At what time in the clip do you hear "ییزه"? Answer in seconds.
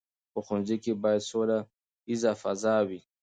2.09-2.31